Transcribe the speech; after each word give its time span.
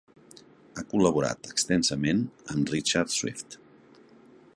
Ha 0.77 0.83
col·laborat 0.93 1.49
extensament 1.55 2.23
amb 2.55 2.73
Richard 2.77 3.15
Swift. 3.17 3.59